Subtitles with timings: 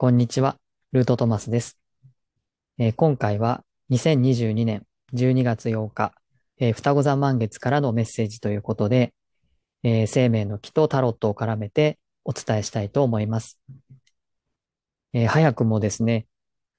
[0.00, 0.60] こんにちは、
[0.92, 1.76] ルートトマスです。
[2.78, 6.12] えー今回は2022年12月8日、
[6.58, 9.12] えー双子座満月からのメッセージということで、
[9.82, 13.58] えー生命の木とタロットを絡めてお伝えしたいと思います。
[15.14, 16.28] え早くもですね、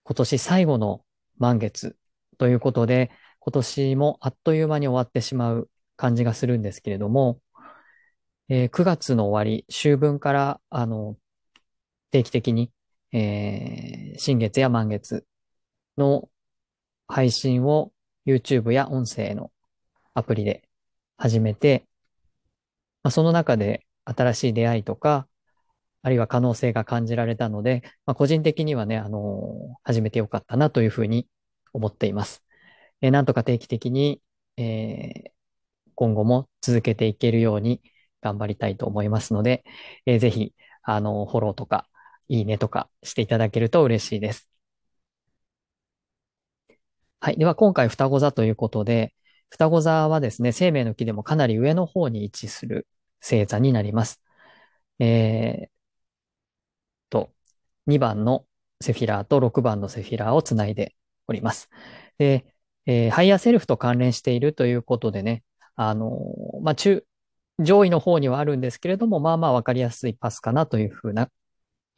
[0.03, 1.03] 今年最後の
[1.39, 1.97] 満月
[2.37, 7.41] ということで、今年もあっという間に終わってしまう感じがするんですけれども、
[8.47, 11.17] え9月の終わり、秋分から、あの、
[12.11, 12.71] 定期的に
[13.13, 15.25] えー、新月や満月
[15.97, 16.29] の
[17.07, 17.93] 配信を
[18.25, 19.51] YouTube や音声の
[20.15, 20.69] アプリで
[21.17, 21.87] 始めて、
[23.03, 25.27] まあ、その中で新しい出会いとか、
[26.03, 31.27] あるいは可能性が感じられたので、まあ、個人的にはね、あのー始めてよかったなというふうに
[31.73, 32.43] 思っています。
[33.01, 34.21] えーなんとか定期的に、
[34.57, 35.31] えー
[35.95, 37.81] 今後も続けていけるように
[38.21, 39.63] 頑張りたいと思いますので、
[40.05, 40.53] えーぜひ、
[40.83, 41.87] あのーフォローとか、
[42.29, 44.49] いいねとかしていただけると嬉しいです。
[47.19, 47.37] はい。
[47.37, 49.13] では、今回双子座ということで、
[49.49, 52.87] 双子座はですね、生命の木でもかなり上の方に位置する
[53.21, 54.21] 星座になります。
[54.99, 55.69] えー
[57.09, 57.31] と、
[57.87, 58.45] 2番の
[58.81, 60.95] セフィラーと6番のセフィラーをつないで
[61.27, 61.69] おります。
[62.17, 62.45] で、
[62.85, 65.43] えーハイヤーセルフと関連しているということでね、
[65.75, 67.05] あのーまあ、中、
[67.59, 71.29] 上位の方にはあるんですけれども、まあまあわかりやすいパスかなというふうな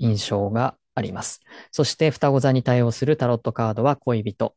[0.02, 1.42] 印象があります。
[1.72, 4.56] そして、双子座に対応するタロットカードは恋人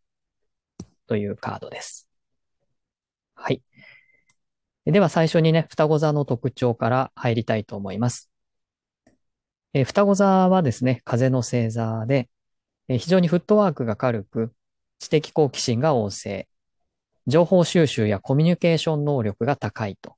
[1.07, 2.09] というカードです。
[3.37, 3.63] はい。
[4.87, 8.31] では最初にね、双子座の特徴から入りたいと思います。
[9.73, 12.29] えー双子座はですね、風の星座で、
[12.89, 14.53] えー非常にフットワークが軽く、
[14.99, 16.49] 知的好奇心が旺盛、
[17.29, 20.17] 情報収集やコミュニケーション能力が高いと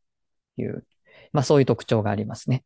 [0.59, 0.87] いう、
[1.33, 2.65] まあそういう特徴がありますね。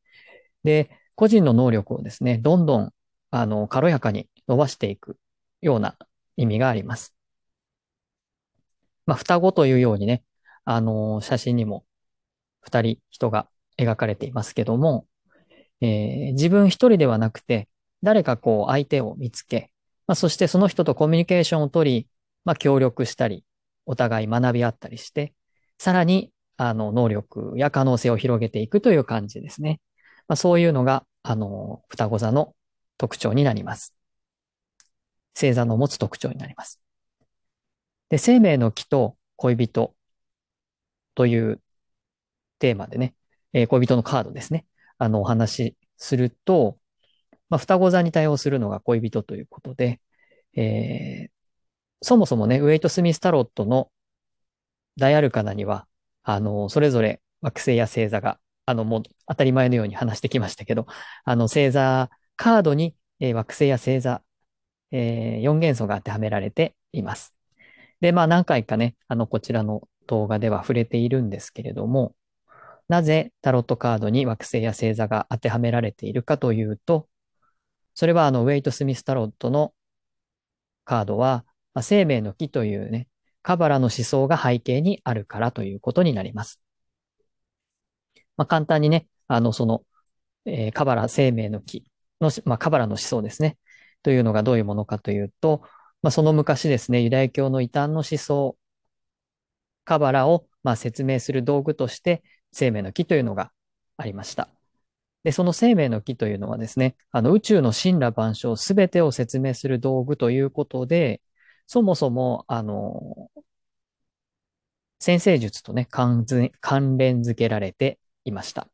[0.65, 2.93] で、個人の能力をですね、どんどん、
[3.31, 5.19] あの、軽やかに伸ばしていく
[5.63, 5.97] ような
[6.37, 7.15] 意味があります。
[9.07, 10.23] まあ、双子というようにね、
[10.65, 11.85] あの、写真にも
[12.61, 13.49] 二人人が
[13.79, 15.07] 描かれていますけども、
[15.81, 17.69] えー自分一人ではなくて、
[18.03, 19.73] 誰かこう相手を見つけ、
[20.07, 22.09] まあ、そしてその人とコミュニケーションを取り、
[22.45, 23.45] まあ、協力したり、
[23.87, 25.35] お互い学び合ったりして、
[25.79, 29.81] さらに、あの、能力や可能性を広げていくという感じですね。
[30.31, 32.57] まあ、そういうのが、あの、双子座の
[32.99, 33.95] 特徴になります。
[35.35, 36.81] 星座の持つ特徴になります。
[38.11, 39.95] で、生命の木と恋人
[41.15, 41.61] という
[42.59, 43.15] テーマでね、
[43.53, 44.67] えー恋人のカードですね。
[44.99, 46.79] あの、お話しすると、
[47.51, 50.01] まあ、双子座に対応するのが恋人ということで、
[50.57, 51.33] えー
[52.05, 53.91] そもそもね、ウェイト・スミス・タロットの
[54.97, 55.87] 大アルカナには、
[56.23, 60.87] あの、それぞれ惑星や星座が、あの、もう当たり前のように話してきましたけど、
[61.25, 64.23] あの、星座、カードに、えー惑星や星座、
[64.93, 67.35] えー、4元素が当てはめられています。
[68.01, 72.15] で、まあ何回かね、あの、こちらの動画では触れているんですけれども、
[72.89, 77.09] なぜタロットカードに惑星や星座が当てはめられているかというと、
[77.95, 79.75] それはあの、ウェイト・スミス・タロットの
[80.85, 81.45] カードは、
[81.75, 83.09] まあ、生命の木というね、
[83.43, 86.61] カバラの思想が背景にあるからということになります。
[88.41, 89.85] まあ、簡単にね、あの、その、
[90.47, 91.85] えーカバラ生命の木
[92.23, 93.59] の、まあ、カバラの思想ですね。
[94.03, 95.63] というのがどういうものかというと、
[96.01, 98.57] まあ、その昔ですね、ユダヤ教の異端の思想、
[99.85, 103.53] カバラを、まあ、説明する道具として生命の木というのが
[103.99, 104.49] ありました。
[105.23, 111.21] で、その生命の木というのはですね、あの宇宙の神羅万象すべてを説明する道具ということで、
[111.67, 113.31] そもそも、あの、
[114.99, 118.69] 先生術とね、関連関連づけられていました。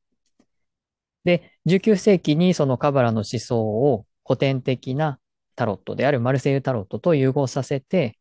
[1.24, 5.18] で、19世紀にそのカバラの思想を古典的な
[5.56, 8.18] タロットであるマルセイユタロットと融合させて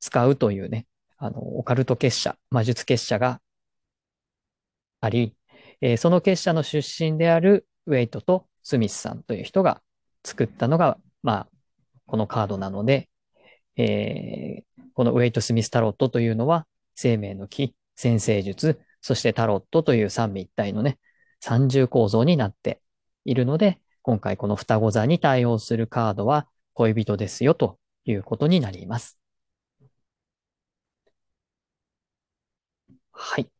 [0.00, 0.86] 使うというね、
[1.18, 3.40] あの、オカルト結社、魔術結社が
[5.00, 5.34] あり、
[5.80, 9.82] えーその結社の出身であるウェイトとスミスさんという人が
[10.24, 11.48] 作ったのが、まあ、
[12.06, 13.08] このカードなので、
[13.76, 14.64] えー
[14.94, 20.98] このウェイト・スミスタロットというのは、生命の木、先生術、そしてタロットという三位一体のね、
[21.40, 22.80] 三重構造になって
[23.24, 29.18] いるので、今回この双子座に対応するカードは恋人ですよということになります。
[33.12, 33.50] はい。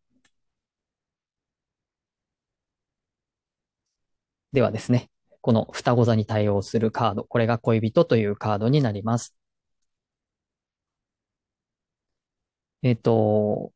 [4.53, 5.11] ではですね、
[5.41, 9.35] この双子座に対応するカード、これが恋人というカードになります。
[12.83, 13.73] えっと、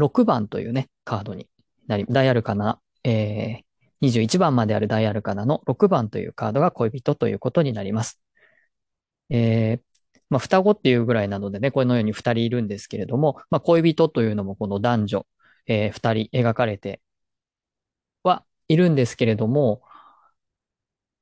[0.00, 1.48] 6番というね、カードに
[1.86, 3.70] なり、ダイアルカナ、えー
[4.02, 8.20] 21番まである大アルカナの6番というカードが恋人ということになります。
[9.30, 15.26] えー、まあ、双子っていうぐらいなのでね、このように2人いるんですけれども、まあ、恋人というのもこの男女、
[15.66, 17.00] えー、2人描かれて
[18.22, 19.82] はいるんですけれども、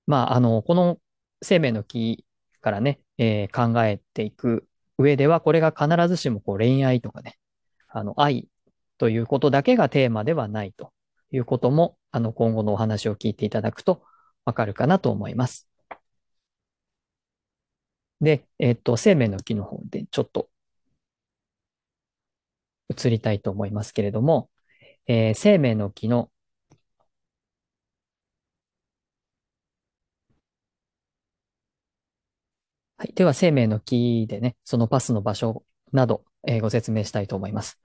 [0.07, 0.99] まあ、あの、この
[1.43, 2.25] 生命の木
[2.61, 4.67] からね、えー、考えていく
[4.99, 7.39] 上では、これが必ずしもこう恋愛とかね、
[7.89, 8.49] あの、愛
[8.99, 10.93] ということだけがテーマではないと
[11.31, 14.03] いうことも、あの、今後のお話を聞いていただくと
[14.45, 15.69] わかるかなと思います。
[18.21, 20.49] で、えっと、生命の木の方でちょっと
[22.91, 24.51] 移りたいと思いますけれども、
[25.07, 26.31] えー、生命の木の
[32.97, 33.13] はい。
[33.15, 37.81] では、生命の木でね、そのパスの場所など、えー、ご説明したいと思います。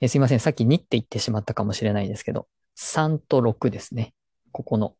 [0.00, 0.40] え、すいません。
[0.40, 4.14] さっき2って言ってしまったかもしれないですけど、3と6ですね。
[4.52, 4.96] ここの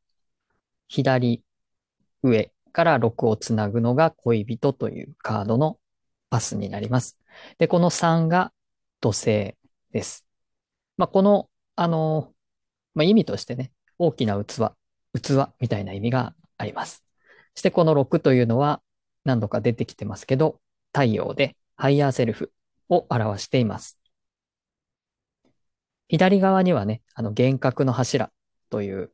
[0.89, 1.45] 左
[2.23, 5.79] 上から6をつなぐのが恋人というカードの
[6.31, 7.19] パスになります。
[7.59, 8.53] で、この3が
[9.01, 9.55] 土星
[9.93, 10.27] です。
[10.97, 12.33] まあ、この、あの、
[12.95, 14.73] まあ、意味としてね、大きな器、
[15.21, 17.05] 器みたいな意味があります。
[17.55, 18.83] そしてこの6というのは
[19.25, 20.61] 何度か出てきてますけど、
[20.93, 22.53] 太陽でハイヤーセルフ
[22.89, 23.98] を表しています。
[26.09, 28.31] 左側にはね、あの厳格の柱
[28.71, 29.11] という、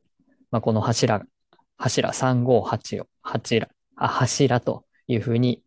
[0.51, 1.23] まあ、この柱、
[1.77, 5.61] 柱358を、柱、あ、柱というふうに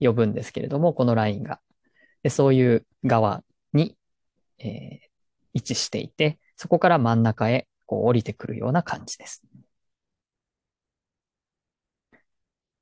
[0.00, 1.60] 呼ぶんですけれども、このラインが。
[2.22, 3.96] でそういう側に、
[4.58, 4.68] えー、
[5.54, 9.42] 位置していて、そこから真ん中へこう降りてくるような感じです。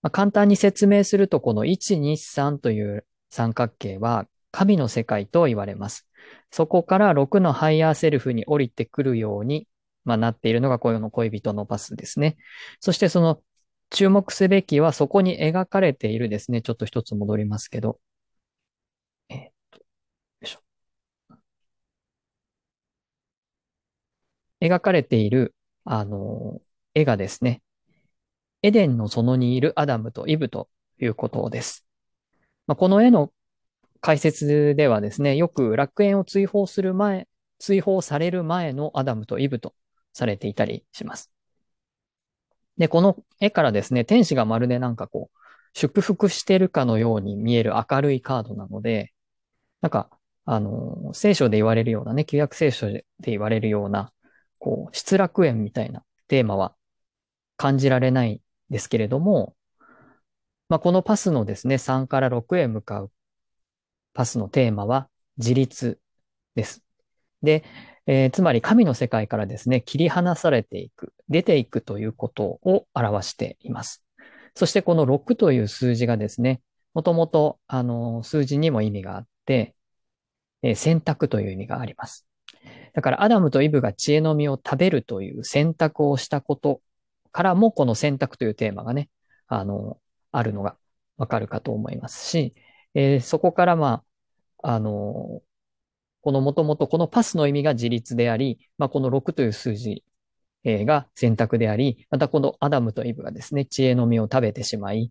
[0.03, 6.07] まあ、簡単に説明すると、この1、2、3という三角形は神の世界と言われます。
[6.51, 9.69] そこから6のハイヤーセルフに降りてくるように、
[10.05, 12.37] まあ、なっているのがこの恋人のパスですね。
[12.81, 13.43] そしてその
[13.91, 16.63] 注目すべきはそこに描かれているですね。
[16.63, 18.01] ちょっと一つ戻りますけど。
[19.29, 19.85] えー、っと、よ
[20.43, 20.61] いしょ。
[24.61, 26.61] 描かれている、あの、
[26.95, 27.63] 絵がですね、
[28.63, 30.69] エデンの園にいるアダムとイブと
[31.01, 31.87] いうことです。
[32.67, 33.33] まあ、この絵の
[34.01, 39.75] 解説ではですね、よく楽園を追放する前、追放される前のアダムとイブと
[40.13, 41.31] されていたりします。
[42.79, 45.39] で、この絵からですね、天使がまるでなんかこう、
[45.75, 49.13] 祝福してるかのように見える明るいカードなので、
[49.83, 50.11] なんか、
[50.47, 54.13] あの、聖書で言われるようなね、旧約聖書で言われるような、
[54.59, 56.75] こう、失楽園みたいなテーマは
[57.57, 59.55] 感じられないですけれども、
[60.69, 63.11] まあ、このパスのですね、3から6へ向かう
[64.15, 65.99] パスのテーマは自立
[66.55, 66.83] です。
[67.43, 67.65] で、
[68.07, 74.05] えー、つまり神の世界からですね、切り離されていく、出ていくということを表しています。
[74.55, 76.61] そしてこの6という数字がですね、
[76.93, 79.75] もともと、あの、数字にも意味があって、
[80.63, 82.27] えー、選択という意味があります。
[82.93, 86.81] だから、アダムとイブが知恵の実を食べるという選択をしたこと
[87.33, 89.09] からも、この選択というテーマがね、
[89.47, 89.99] あの、
[90.33, 90.77] あるのが
[91.17, 92.55] わかるかと思いますし、
[92.95, 94.03] えー、そこからま
[94.63, 95.43] あ、あの、
[96.23, 100.05] このもともとこのパスの意味が自立であり、まあ、この6という数字、
[100.65, 105.11] えが選択であり、またこのアダムとイブがですね、知恵の実を食べてしまい、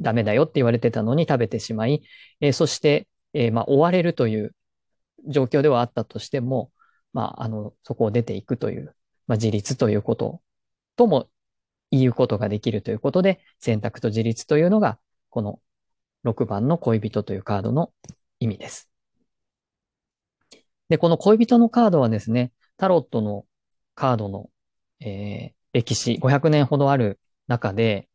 [0.00, 2.02] ダメだよって言われてたのに食べてしまい、
[2.40, 4.54] えー、そして、えー、まあ、追われるという
[5.28, 6.70] 状況ではあったとしても、
[7.12, 8.94] まあ、あの、そこを出ていくという、
[9.26, 10.40] まあ、自立ということ
[10.96, 11.28] とも
[11.90, 14.98] 言うことができるということで、選択と自立というのが、
[15.30, 15.60] この
[16.26, 17.92] 6番の恋人というカードの
[18.40, 18.90] 意味です。
[20.88, 23.44] で、この恋人のカードはですね、タロットの
[23.94, 24.50] カードの、
[25.00, 27.18] えー、歴史500年ほどある
[27.48, 28.08] 中で、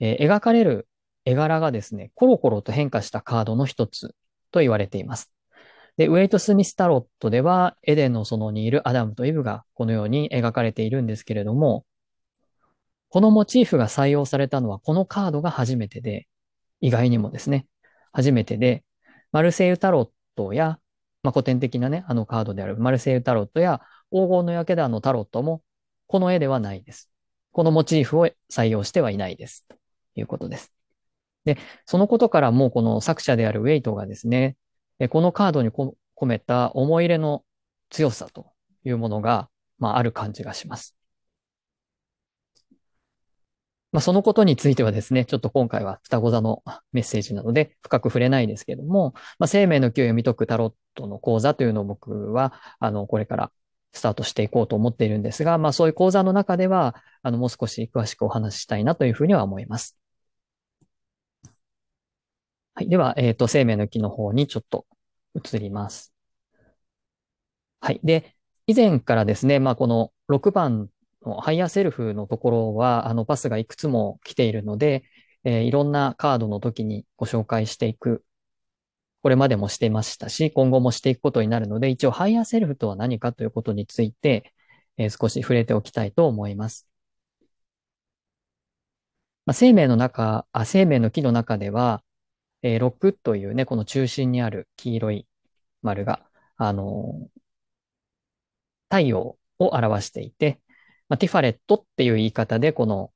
[0.00, 0.88] えー、描かれる
[1.24, 4.14] 絵柄がですね、コロコロと変化したカードの一つ
[4.50, 5.30] と言われています。
[5.96, 11.84] で、ウェイト・スミス・タロットでは、エデンの園にいるアダムとイブがこのように描かれているんですけれども、
[13.10, 16.26] このモチーフが採用されたのはこのカードが初めてで、
[16.84, 17.66] 意外にもですね、
[18.12, 18.84] 初めてで、
[19.32, 20.78] マルセイユタロットや、
[21.22, 23.80] まあ、古典的なね、あのカードであるマルセイユタロットや
[24.12, 25.62] 黄金の焼け団のタロットも、
[26.08, 27.10] この絵ではないです。
[27.52, 29.64] このモチーフを採用してはいないです。
[29.66, 29.76] と
[30.14, 30.74] いうことです。
[31.46, 34.58] で、そのことからもうこの作者であるウェイトがですね、
[35.08, 35.94] このカードに込
[36.26, 37.46] めた思い入れの
[37.88, 38.52] 強さと
[38.84, 39.48] いうものが、
[39.78, 40.94] まあ、ある感じがします。
[43.94, 53.52] まあ、そのことについてはですね、ちょっと今回は双子座のメッセージなので深く触れないですけども、まあ、生命の木を読み解くタロットの講座というのを僕は、あの、これから
[53.92, 59.96] スタートしていこうと思っているんですが、まあそういう講座の中では、あの、もう少し詳しくお話ししたいなというふうには思います。
[62.74, 62.88] はい。
[62.88, 64.86] では、えっ、ー、と、生命の木の方にちょっと
[65.36, 66.12] 移ります。
[67.80, 68.00] はい。
[68.02, 68.34] で、
[68.66, 70.88] 以前からですね、まあこの6番
[71.40, 75.04] ハイヤーセルフのところは、あの、パスがいくつも来ているので、
[75.44, 78.24] えー、いろんなカードの時にご紹介していく
[79.24, 84.52] これまでもしてましたし、今後もしていくことになるので、一応ハイヤーセルフとは何かということについて、
[84.98, 86.86] えー、少し触れておきたいと思います。
[89.46, 92.02] まあ、生命の中、あ、生命の木の中では、
[92.62, 95.26] えー、6というね、この中心にある黄色い
[95.80, 96.20] 丸が、
[96.58, 97.30] あのー、
[98.90, 100.60] 太陽を表していて、
[101.14, 103.12] まあ、ティファレットっていう言い方で、この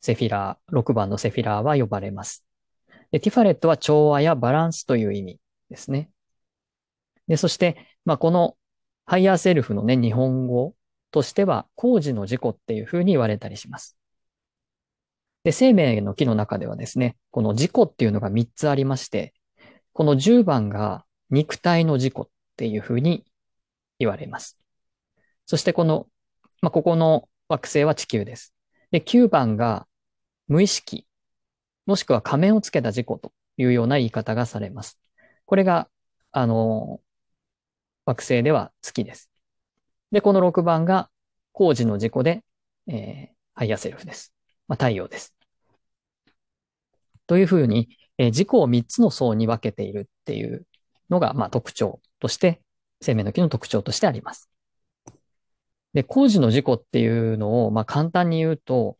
[0.00, 2.46] セフィラー、6番のセフィラーは呼ばれます。
[3.10, 6.08] で、ティファレットは調和やバランスという意味ですね。
[7.28, 7.76] で、そして、
[8.06, 8.56] まあ、この
[9.04, 10.74] ハイヤーセルフのね、日本語
[11.10, 13.98] としては、高次の自己っていうふうに言われたりします。
[15.44, 19.34] で、生命の木の中ではですね、この自己っていうのが3つありまして、
[19.92, 23.26] この10番が肉体の自己っていうふうに
[23.98, 24.58] 言われます。
[25.44, 26.06] そしてこの、
[26.62, 28.54] まあ、ここの惑星は地球です。
[28.90, 29.86] で、9番が
[30.48, 31.06] 無意識
[31.86, 34.98] もしくは仮面をつけた自己というような言い方がされます。
[35.46, 35.88] これが、
[36.32, 37.00] あの、
[38.04, 39.30] 惑星では月です。
[40.10, 41.08] で、この6番が
[41.52, 42.42] 高次の自己で、
[42.88, 44.34] えー、ハイヤーセルフです。
[44.68, 45.34] まあ、太陽です。
[47.26, 50.66] というふうに、えー、事故を3つの層に分けているっていう
[51.08, 52.60] のが、まあ、特徴として、
[53.00, 54.50] 生命の木の特徴としてあります。
[55.96, 58.98] で、工事の事故っていうのを、まあ、簡単に言うと、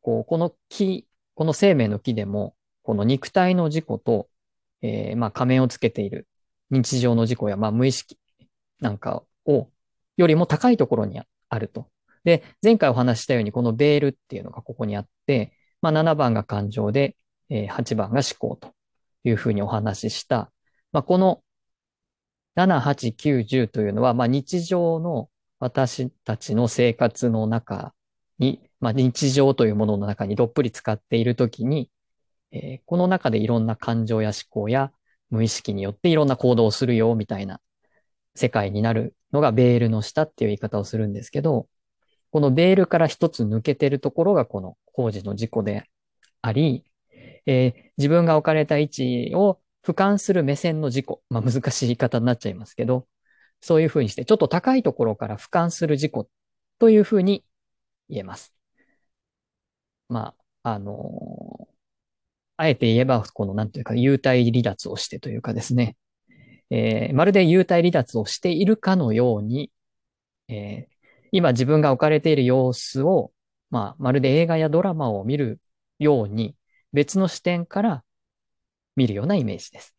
[0.00, 1.06] こう、この木
[1.40, 4.28] この生命の木でも、この肉体の事故と、
[4.82, 6.28] えー、まあ仮面をつけている
[6.68, 8.18] 日常の事故や、まあ無意識
[8.78, 9.70] なんかを、
[10.18, 11.18] よりも高いところに
[11.48, 11.88] あると。
[12.24, 17.16] で、前回お話したように、このベールっていうのがここにあって、まあ7番が感情で、
[17.48, 18.74] えー、8番が思考と
[19.24, 20.52] いうふうにお話しした、
[20.92, 21.42] まあこの
[22.54, 25.30] 7、8、9、10というのは、まあ日常の
[25.60, 27.94] 私たちの生活の中
[28.38, 31.90] にまあ、日常というものの中にどっぷり使っているときに、
[32.50, 34.92] えー、この中でいろんな感情や思考や
[35.28, 37.60] 無意識によっていろんな行動をするよ、みたいな
[38.34, 41.68] 世界になるのがベールの下っていう言い方をするんですけど、
[42.30, 45.84] このベールから一つ抜けてるところがこの工事の事故で
[46.40, 46.84] あり、
[47.46, 51.22] えー、自分が置かれた位置を俯瞰する目線の事故。
[51.28, 53.06] まあ難しい言い方になっちゃいますけど、
[53.60, 56.28] そういうふうにして、ちょっと高いところから俯瞰する事故
[56.78, 57.44] というふうに
[58.08, 58.54] 言えます。
[60.08, 61.68] まあ、あの
[62.60, 65.96] あえて言えば、この、なんというか、幽体離脱をしてというかですね、
[66.68, 69.70] えー、まるで幽体離脱をしているかのように、
[70.48, 73.32] えー、今自分が置かれている様子を、
[73.70, 75.58] まあ、まるで映画やドラマを見る
[75.98, 76.54] ように、
[76.92, 78.04] 別の視点から
[78.94, 79.94] 見るようなイメージです。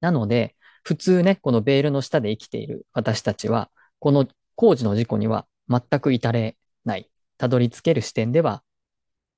[0.00, 7.10] なので、普通ね、このベールの下で生きている私たちは、この工事の事故には全く至れない。
[7.36, 8.62] たどり着ける視点では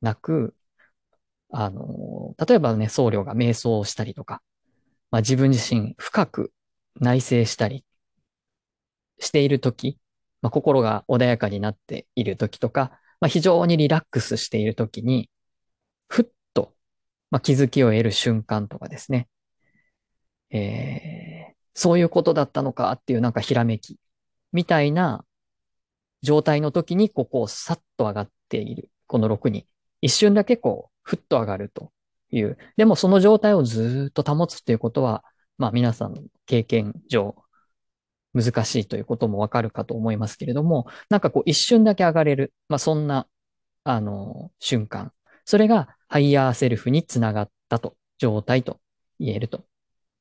[0.01, 0.55] なく、
[1.51, 4.43] あの、例えばね、僧侶が瞑想をしたりとか、
[5.11, 6.53] まあ、自分自身深く
[7.01, 7.85] 内省したり
[9.19, 9.99] しているとき、
[10.43, 15.29] まあ、心が穏やかになっているときとか、まあ、非常にリラックスしているときに、
[16.09, 16.75] ふっと、
[17.31, 19.29] まあ、気づきを得る瞬間とかですね。
[20.51, 21.30] えー、
[21.75, 23.99] そういうことだったのかっていうなんかひらめき
[24.53, 25.25] みたいな
[26.23, 28.91] 状態の時に、ここをさっと上がっている。
[29.07, 29.67] この6に。
[30.01, 31.93] 一瞬だけこう、ふっと上がると
[32.31, 32.59] いう。
[32.77, 35.25] でもその状態をずっと保つっていうことは、
[35.59, 37.37] まあ皆さんの経験上、
[38.33, 42.53] 難しいということもわかるかと思いますけれども、なんかこう一瞬だけ上がれる。
[42.69, 43.27] まあそんな、
[43.85, 45.13] あの、瞬間。
[45.45, 48.81] それがハイヤーセルフにつながったと、状態と
[49.19, 49.65] 言えると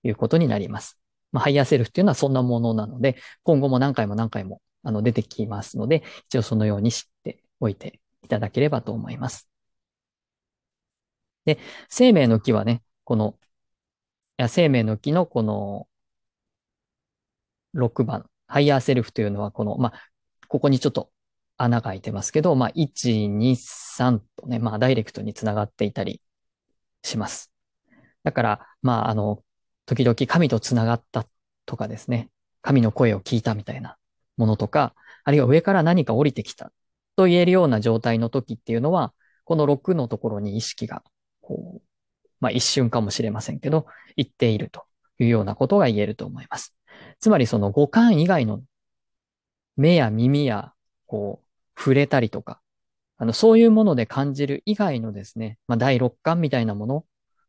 [0.03, 0.99] いうことになります。
[1.31, 9.50] まあハイヤーセルフっていうのはそんなものなので、今後も何回も何回もあの、出てきますので、一応そのように知っておいていただければと思います。
[11.45, 11.59] で、
[11.89, 13.38] 生命の木はね、この、
[14.38, 15.88] いや生命の木のこの
[17.74, 20.01] 6番、ハイヤーセルフというのは、この、まあ、
[20.48, 21.12] ここにちょっと
[21.57, 26.21] 穴が開いてますけど、まあ、1、2、3とね、まあ、ダイレクトにつながっていたり
[27.03, 27.51] します。
[28.24, 29.43] だから、まあ、あの、
[29.89, 31.25] 時々神とつながった
[31.65, 32.29] とかですね、
[32.62, 33.98] 神の声を聞いたみたいな
[34.38, 34.93] ものとか、
[35.24, 36.72] あるいは上から何か降りてきた
[37.15, 39.15] と言えるような状態の時っていうのは、
[39.46, 41.03] この6のところに意識が、
[41.41, 41.81] こう、
[42.39, 44.84] まあ一瞬かもしれませんけど、言っていると
[45.17, 46.75] いうようなことが言えると思います。
[47.19, 48.62] つまりその五感以外の
[49.75, 50.72] 目や耳や、
[51.08, 52.62] こう、触れたりとか、
[53.17, 57.05] あの、そういうもので感じる以外のですね、まあ、第六感みたいなもの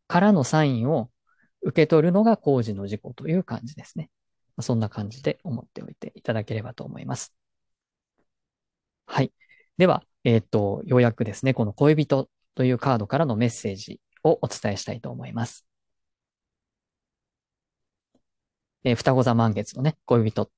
[0.08, 1.10] からのサインを
[1.62, 4.10] 受け取るのが工事の事故という感じですね。
[4.60, 7.34] そんな感じで思っておいていただければと思います。
[9.06, 9.32] はい。
[9.78, 15.66] では、えーっと、ようやくですね、この恋人というカードからのメッセージをお伝えしたいと思います。
[18.84, 20.50] えー、双子座満月のね、恋人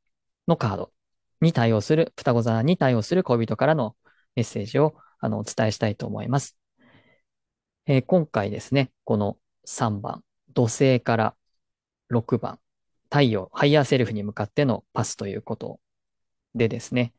[0.49, 0.93] のカード
[1.41, 3.97] に対応する、双子座に対応する恋人からの
[4.35, 6.57] メッセージをあのお伝えしたいと思います。
[7.87, 11.37] えー、今回ですね、この3番、土星から
[12.11, 12.59] 6番、
[13.05, 15.81] 太陽、ハイヤーセルフに向かってのパスということ
[16.55, 17.15] でですね、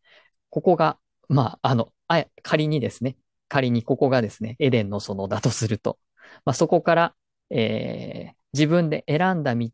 [0.50, 1.00] ここが、
[1.30, 3.18] まあ、あの、あ仮にですね、
[3.50, 6.00] 仮にここがですね、エデンの園だとすると、
[6.46, 7.16] まあ、そこから、
[7.50, 9.70] えー、自分で選んだ道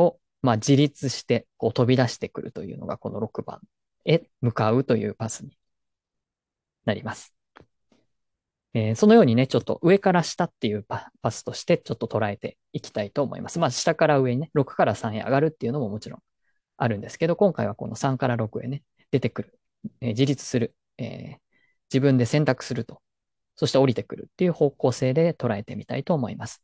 [0.00, 3.60] を、まあ、自立してこう飛び出してくるというのがこの6番
[4.04, 5.56] へ向かうというパスに
[6.84, 7.41] なります。
[8.74, 13.58] えー、そのようにね、ちょっと上から下っていうパスとしてちょっと捉えていきたいと思います。
[13.58, 16.20] まあ下から上にね、6から3へ上がるっていうのももちろん
[16.78, 19.58] あるんですけど、今回はこの3から6へね、出てくる、
[20.00, 21.38] えー、自立する、えー、
[21.92, 23.02] 自分で選択すると、
[23.56, 26.62] そして降りてくるっていう方向性で捉えてみたいと思います。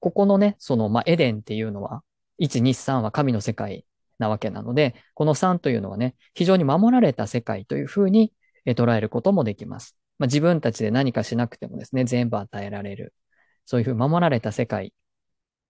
[0.00, 2.02] ここのね、その、まあ、エデンっていうのは、
[2.38, 3.86] 1、2、3は神の世界
[4.18, 8.32] なわけなので、この3というのはね、非常に守られた世界というふうに
[8.66, 9.98] 捉えることもできます。
[10.18, 13.14] まあ、自分たちで何かしなくてもですね、全部与えられる。
[13.66, 14.92] そういうふうに守られた世界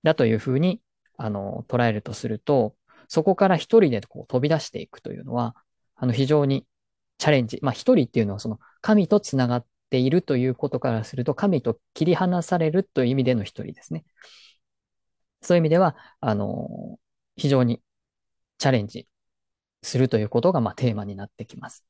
[0.03, 0.81] だというふうに、
[1.17, 2.75] あの、捉えるとすると、
[3.09, 5.55] そこから一人でこう飛び出していくというのは、
[5.95, 6.67] あの、非常に
[7.19, 7.59] チャレンジ。
[7.63, 14.05] まあ、一人っていうのはその神と繋がっているということからすると、神と切り離されるという意味での一人ですね。
[15.43, 16.99] そういう意味では、あの、
[17.37, 17.81] 非常に
[18.59, 19.07] チャレンジ
[19.83, 21.85] するということが、まあ、テーマになってきます。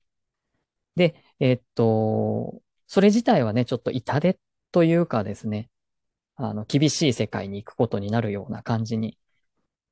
[0.97, 4.38] で、え、っと、それ自体はね、ちょっと痛手
[4.73, 5.71] というかですね、
[6.36, 9.19] あの、厳しい世界に行くことになるような感じに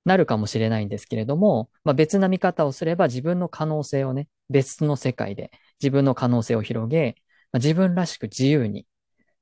[0.05, 7.17] なるかもしれないんですけれども、まあ、別な見方をすれば自分の可能性をね、別の世界で自分の可能性を広げ、
[7.53, 8.87] まあ、自分らしく自由に、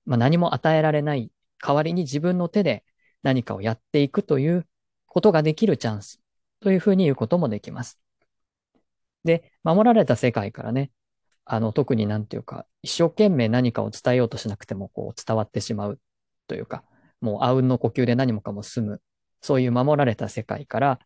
[0.04, 1.31] まあ、何も与えられない
[1.62, 2.85] 代わりに自分の手で
[3.22, 4.66] 何かをやっていくという
[5.07, 6.20] ことができるチャンス
[6.61, 7.99] というふうに言うこともできます。
[9.25, 10.90] で、守られた世界からね、
[11.44, 16.01] あの、特になんていうか、一生懸命何かを伝えようとしなくても、こう、伝わってしまう
[16.46, 16.85] というか、
[17.20, 19.03] もう、あうんの呼吸で何もかも済む、
[19.40, 21.01] そういう守られた世界から、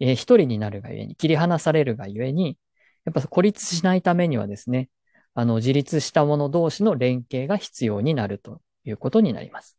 [0.00, 2.58] えー、一人になるがゆえに、切り離されるがゆえに、
[3.04, 4.88] やっぱ孤立しないためにはですね、
[5.34, 9.76] あの、自立した者同士の連携が必要になるということになります。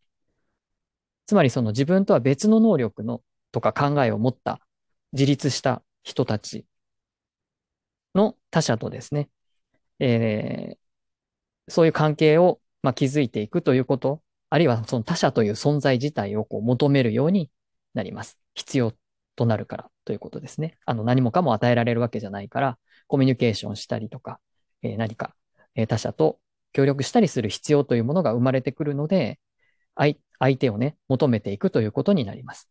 [1.25, 4.59] つまりその自分とは別の能力のとか考えを持った
[5.13, 6.65] 自立した人たち
[8.13, 9.29] の他者とですね、
[9.99, 17.49] えー、そういう関係を、まあ、築いていくということ、あるいはその他者という存在自体をこう求めるように
[17.93, 18.37] なります。
[18.53, 18.93] 必要
[19.35, 20.77] となるからということですね。
[20.85, 24.39] あの何もかも与えられるわけじゃないから、コミュニケーションしたりとか、
[24.81, 25.35] えー、何か、
[25.75, 26.39] え、他者と
[26.73, 29.39] 協力したりする必要というものが生まれてくるので、
[29.95, 32.69] 相手をね、求めていくということになります。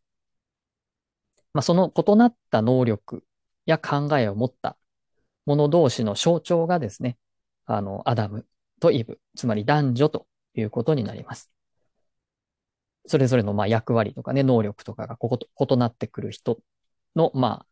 [1.54, 3.24] まあ、その異なった能力
[3.64, 4.76] や考えを持った
[5.46, 7.16] 者同士の象徴がですね、
[7.64, 8.46] あの、アダム
[8.80, 11.50] とイブ、つまり男女ということになります。
[13.06, 16.58] それぞれのまあ役割とかね、能力とかがここと異なってくる人
[17.14, 17.66] の、まあ、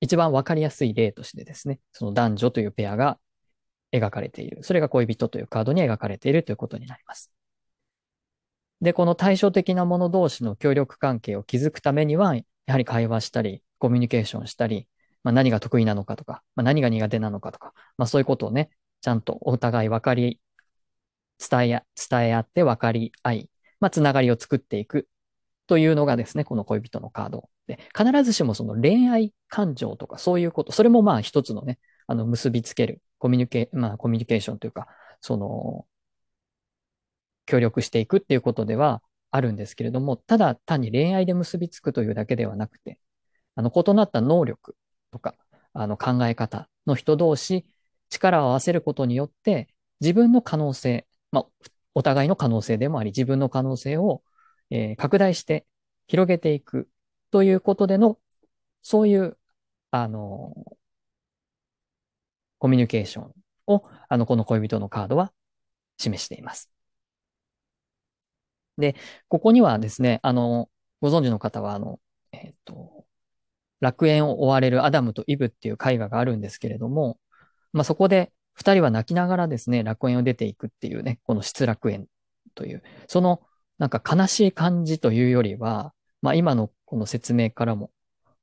[0.00, 3.18] 一番わかりやすい例としてですね、その男女というペアが
[3.92, 4.62] 描かれている。
[4.62, 7.32] それが恋人というカードに描かれているということになります。
[8.80, 14.88] で、この対照的な者同士の協力関係を築くためには、やはり会話したり、コミュニケーションしたり、
[15.22, 20.40] まあ、何が得意なのかとか、まあ、何が苦手なのかとか、まあ、そういうことをね、ちゃんとお互い分かり、
[21.38, 23.50] 伝え、伝え合って分かり合い、
[23.80, 25.08] まあ、つながりを作っていく
[25.66, 27.48] というのがですね、この恋人のカード。
[27.66, 34.86] で、必ずしもその恋愛感情とかそういうこと、それもまあ一つのね、あの、結びつける、コミュニケ、まあ、コミュニケーションというか、
[35.20, 35.86] その、
[37.46, 39.02] 協力していくっていうことでは、
[39.34, 43.00] あるんですけれども、ただ単に恋愛で結びつくというだけではなくて、
[43.56, 44.76] あの、異なった能力
[45.10, 45.34] とか、
[45.72, 47.66] あの、考え方の人同士、
[48.10, 49.68] 力を合わせることによって、
[50.00, 51.46] 自分の可能性、まあ、
[51.94, 54.22] お互いの可能性でもあり、自分の可能性を、
[54.70, 55.66] えー、拡大して
[56.06, 56.88] 広げていく
[57.32, 58.20] ということでの、
[58.82, 59.36] そういう、
[59.90, 60.54] あの、
[62.58, 63.34] コミュニケーション
[63.66, 65.32] を、あの、この恋人のカードは
[65.98, 66.73] 示しています。
[68.78, 68.96] で、
[69.28, 70.68] ここにはですね、あの、
[71.00, 72.00] ご存知の方は、あの、
[72.32, 73.04] えっ、ー、と、
[73.80, 77.18] 楽園を追われるアダムとイブっていう絵画があるんですけれども、
[77.72, 82.06] まあ、そこで二人は泣きながらですね、楽園を出ていくっていうね、この失楽園
[82.54, 83.42] という、その
[83.78, 87.90] なんか悲しい感じというよりは、まあ今のこの説明からも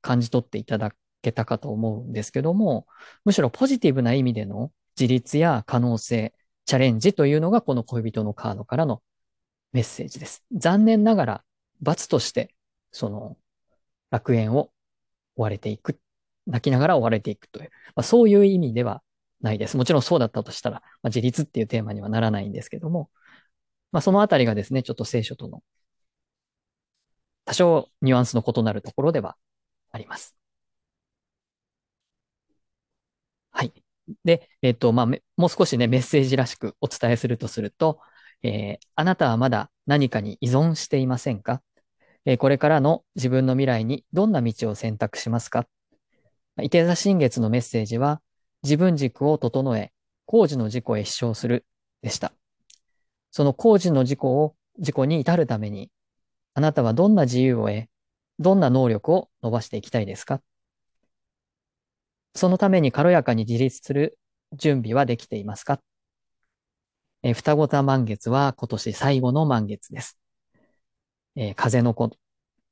[0.02, 0.92] 感じ取っていただ
[1.22, 2.86] けたかと思うんですけども、
[3.24, 6.34] むしろポジティブな意味での自立や可能性、
[6.66, 9.02] チャレンジというのがこの恋人のカードからの
[9.72, 10.44] メッセージです。
[10.52, 11.44] 残念ながら
[11.80, 12.54] 罰として、
[12.90, 13.36] その
[14.10, 14.70] 楽園を
[15.36, 15.98] 追われていく。
[16.46, 19.02] 泣きながら追われていくという、まあ、そういう意味では
[19.40, 19.76] ないです。
[19.76, 23.10] もちろんそうだったとしたら、まあ、自立っていうテーマにはならないんですけども、
[23.92, 25.62] まあ、そのあたりがですね、ちょっと聖書との
[27.44, 29.36] 多少ニュアンスの異なるところでは
[29.92, 30.36] あります。
[33.50, 33.72] はい。
[34.24, 38.00] で、えっ、ー、と、まあ、もう少しね、メッセージらしくお伝えするとすると、
[38.42, 41.62] えー、あなたはまだ何かに依存していませんか、
[42.24, 45.66] えー、これからの自分の未来にどんな道を選択しますか？
[46.60, 48.20] 伊手座新月のメッセージは、
[48.62, 49.90] 自分軸を整え、
[50.26, 51.64] 工事の事故へ飛翔する
[52.02, 52.32] でした。
[53.30, 55.90] その工事の事故を、事故に至るために、
[56.54, 57.86] あなたはどんな自由を得、
[58.38, 60.40] どんな能力を伸ばしていきたいですか？
[62.34, 64.18] そのために軽やかに自立する
[64.52, 65.80] 準備はできていますか？
[67.22, 70.18] え双子座満月は今年最後の満月です。
[71.36, 72.10] え、風の子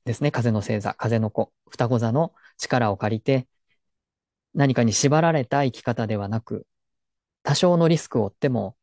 [0.05, 0.33] ですね。
[0.33, 3.47] 風の星座、風の子、双子座の力を借りて、
[4.53, 6.67] 何かに縛られた生き方ではなく、
[7.45, 8.77] 多少のリスクを負っても、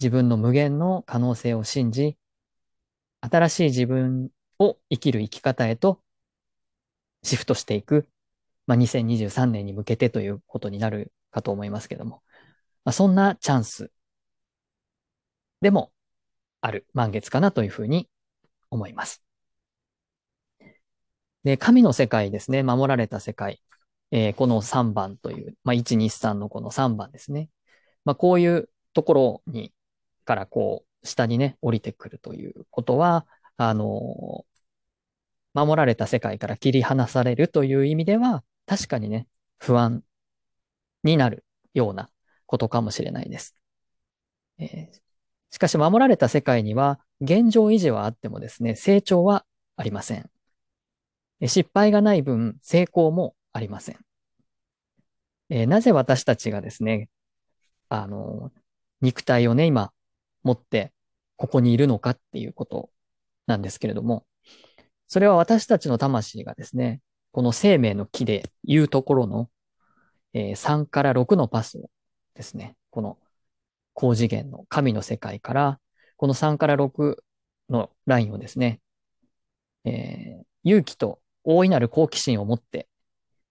[0.00, 2.18] 自分の無限の可能性を信じ、
[3.22, 6.02] 新しい自分を生きる生き方へと
[7.22, 8.06] シフトしていく、
[8.66, 12.22] まあ、2023年に向けてということになるかと思いますけども、
[12.84, 13.90] まあ、そんなチャンス
[15.60, 15.92] でも
[16.60, 18.08] ある満月かなというふうに
[18.70, 19.22] 思います。
[21.44, 23.62] で、神の世界ですね、守られた世界。
[24.10, 27.48] えー、この3番という、まあ、1、2、3のこの3番ですね。
[28.04, 29.72] まあ、こういうところに、
[30.24, 39.26] からこう、下にね、降りてくるということは、あのー、守られた世界から切り離されるという意味では、確かにね、
[39.58, 40.02] 不安
[41.04, 41.44] になる
[41.74, 42.10] ような
[42.46, 43.54] ことかもしれないです。
[44.58, 45.00] えー、
[45.50, 49.44] しかし、守られた世界には、現状維持はあってもですね、成長は
[49.76, 50.30] ありません。
[51.46, 53.98] 失敗がない分、成功もありません。
[55.48, 57.08] えー、なぜ私たちがですね、
[57.88, 58.52] あの、
[59.00, 59.92] 肉体をね、今、
[60.42, 60.92] 持って、
[61.36, 62.90] ここにいるのかっていうこと
[63.46, 64.26] なんですけれども、
[65.08, 67.00] それは私たちの魂がですね、
[67.32, 69.50] この生命の木で言うところの、
[70.34, 71.90] えー、3から6のパスを
[72.34, 73.18] ですね、この
[74.00, 75.78] 高次元の神の世界から、
[76.16, 77.16] この3から6
[77.68, 78.80] のラインをですね、
[79.84, 82.88] えー、勇気と大いなる好奇心を持って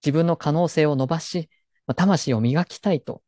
[0.03, 1.51] 自分の可能性を伸ばし、
[1.95, 3.21] 魂を磨きたいと、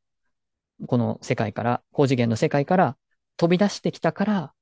[0.88, 2.98] この世界から、高次元の世界から
[3.38, 4.54] 飛び出してきたから、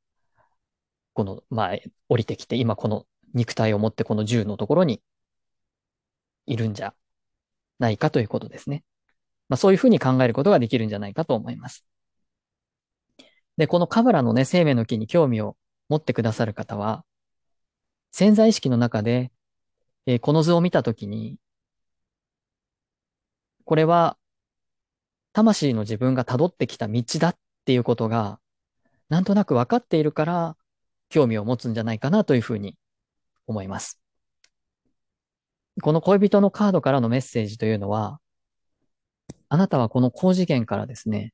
[1.14, 1.78] この、まあ、
[2.10, 5.02] 降りてきて、今この肉体を持ってこの銃のところに
[6.46, 6.94] いるんじゃ
[7.80, 8.84] ないかということですね。
[9.48, 11.86] まあ、そういうふうに考えることができるんじゃないかと思います。
[13.60, 15.58] で、このカブラのね、生命の木に興味を
[15.90, 17.04] 持ってくださる方は、
[18.10, 19.34] 潜在意識の中で、
[20.06, 21.36] えー、この図を見たときに、
[23.66, 24.18] これは、
[25.34, 28.40] 魂の自分が辿ってきた道だっていうことが、
[29.10, 30.56] なんとなく分かっているから、
[31.10, 32.78] 興味を持つんじゃないかなというふうに
[33.46, 34.00] 思います。
[35.82, 38.22] この恋人のカードからのメッセージというのは、
[39.50, 41.34] あなたはこの高次元からですね、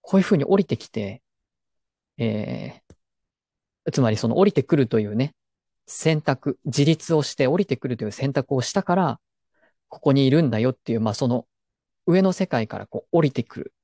[0.00, 1.20] こういうふうに降りてきて、
[2.18, 5.34] えー、つまりその降りてくるというね、
[5.86, 9.20] 選択、自立をして降りてくるという選択をしたから、
[9.88, 11.46] ここにいるんだよっていう、まあその
[12.06, 13.74] 上の世界からこう降りてくる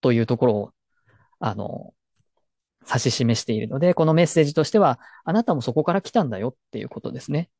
[0.00, 0.72] というところを、
[1.40, 1.94] あの、
[2.86, 7.50] 指し示しているので、このメッセージとしては、あなたもそこから来たんだよっていうことですね。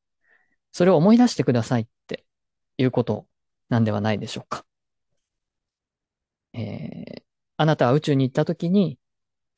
[0.73, 2.25] それを思い出してくださいって
[2.79, 3.27] いうこと
[3.69, 4.65] なんではないでしょうか。
[6.53, 7.23] えー、
[7.57, 8.99] あなたは宇宙に行った時に、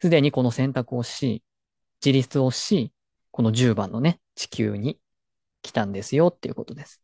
[0.01, 1.43] すでにこの選択をし、
[2.05, 2.93] 自立をし、
[3.31, 4.99] この10番のね、地球に
[5.63, 7.03] 来たんですよっていうことです。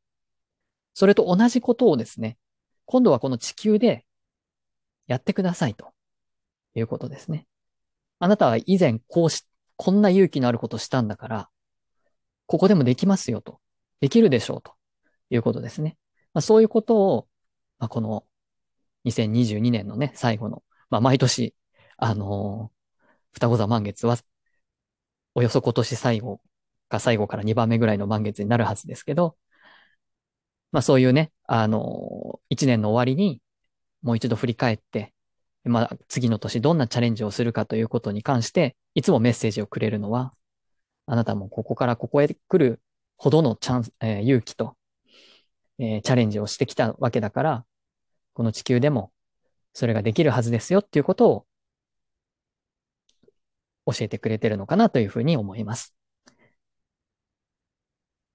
[0.94, 2.38] それと同じことをですね、
[2.86, 4.04] 今度はこの地球で
[5.06, 5.92] やってくださいと
[6.74, 7.46] いうことですね。
[8.20, 9.44] あなたは以前こうし、
[9.76, 11.48] こんな勇気のあることしたんだから、
[12.46, 13.60] ここでもできますよと。
[14.00, 14.74] できるでしょうと
[15.30, 15.96] いうことですね。
[16.32, 17.28] まあ、そういうことを、
[17.78, 18.24] まあ、この
[19.04, 21.54] 2022年のね、最後の、まあ、毎年、
[21.96, 22.70] あの、
[23.34, 24.16] 双子座満月は、
[25.34, 26.40] およそ今年最後
[26.88, 29.36] か最後から2番目ぐらいの満月になるはずですけど、
[30.72, 33.40] まあそういうね、あの、一年の終わりに
[34.02, 35.12] もう一度振り返って、
[35.64, 40.32] まあ次の年どんなチャレンジをするかということに関して、いつもメッセージをくれるのは、
[41.06, 42.80] あなたもここからここへ来る
[43.16, 44.76] ほどのチャンス、えー、勇気と、
[45.78, 47.64] えー、チャレンジをしてきたわけだから、
[48.32, 49.12] この地球でも
[49.72, 51.46] それができるはずですよっていうことを
[53.86, 55.94] 教えてくれてるのかなというふうに思います。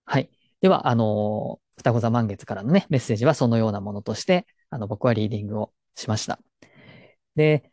[0.06, 0.30] はい。
[0.62, 6.40] では、あの、双子座満月からのね、メッセージはそのようなものとして、あの、僕はリーディングをしました。
[7.36, 7.72] で、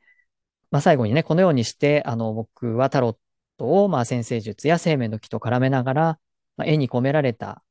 [0.71, 3.17] まあ、最後にね、このようにして、あの、僕はタロッ
[3.57, 6.19] トを、まあ、先生術や生命の木と絡めながら、
[6.57, 7.63] まあ、絵に込められた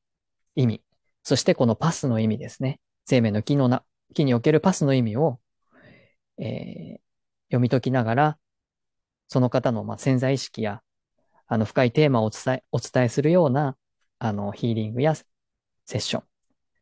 [0.56, 0.84] 意味、
[1.24, 2.80] そしてこのパスの意味ですね。
[3.06, 5.40] 生命の木のな、木におけるパスの意味を、
[6.38, 7.00] えー、
[7.50, 8.38] 読み解きながら、
[9.28, 10.82] その方の、まあ、潜在意識や、
[11.48, 13.78] あの、深いテーマをお伝え、お伝えするような、
[14.20, 15.26] あの、ヒーリングやセ
[15.86, 16.24] ッション。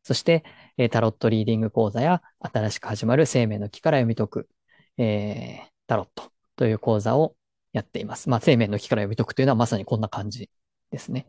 [0.03, 0.43] そして、
[0.77, 4.49] えー、タロットリーディング講座や、新しく始まる生命の木から読み解く、
[4.97, 7.35] えー、タロットという講座を
[7.71, 8.29] やっています。
[8.29, 10.49] まあ、生命の木から読み解くというのはまさにこんな感じ
[10.91, 11.27] ですね。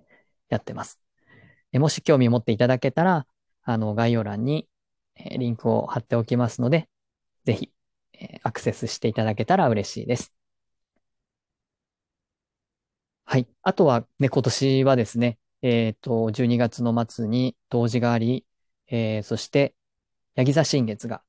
[0.49, 1.01] やってます。
[1.73, 3.27] えもし興味を持っていただけたら、
[3.63, 4.69] あの、概要欄に、
[5.17, 6.89] えリンクを貼っておきますので、
[7.45, 7.73] ぜひ、
[8.13, 10.33] えアクセスしていただけたら嬉しいです。
[13.25, 13.49] はい。
[13.63, 18.47] あとはね、今年はですね、えっ、と、12月の末に冬至があり、
[18.89, 19.75] えー、そして、
[20.35, 21.23] ヤギ座新月が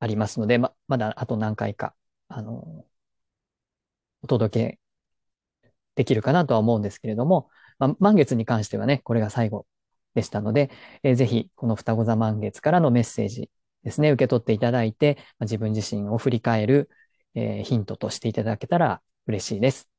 [0.00, 1.94] ありますので、ま、まだあと何回か、
[2.28, 2.86] あの、
[4.22, 4.80] お届け
[5.94, 7.48] できるかなとは思うんですけれども、
[7.78, 9.66] まあ、満月に関してはね、これが最後
[10.14, 10.70] でしたので、
[11.02, 13.50] えー、ぜひ、この双子座満月からのメッセージ
[13.84, 16.90] ですね、受け取っていただいて、まあ、自分自身を振り返る、
[17.34, 19.95] えー、ヒントとしていただけたら嬉しいです。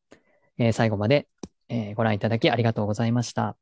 [0.58, 1.28] えー、最後まで、
[1.70, 3.58] えー、ご覧いただきありがとうございました。